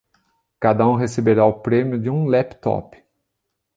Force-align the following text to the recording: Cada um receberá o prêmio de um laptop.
Cada 0.59 0.87
um 0.87 0.95
receberá 0.95 1.45
o 1.45 1.61
prêmio 1.61 1.99
de 2.01 2.09
um 2.09 2.25
laptop. 2.25 2.97